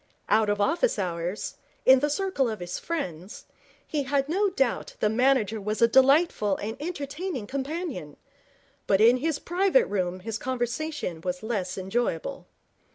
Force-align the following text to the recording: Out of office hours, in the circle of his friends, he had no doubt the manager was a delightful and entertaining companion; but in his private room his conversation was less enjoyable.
Out 0.29 0.49
of 0.49 0.59
office 0.59 0.97
hours, 0.97 1.57
in 1.85 1.99
the 1.99 2.09
circle 2.09 2.49
of 2.49 2.59
his 2.59 2.79
friends, 2.79 3.45
he 3.85 4.01
had 4.01 4.27
no 4.27 4.49
doubt 4.49 4.95
the 4.99 5.09
manager 5.09 5.61
was 5.61 5.79
a 5.79 5.87
delightful 5.87 6.57
and 6.57 6.75
entertaining 6.81 7.45
companion; 7.45 8.17
but 8.87 8.99
in 8.99 9.17
his 9.17 9.37
private 9.37 9.85
room 9.85 10.21
his 10.21 10.39
conversation 10.39 11.21
was 11.21 11.43
less 11.43 11.77
enjoyable. 11.77 12.47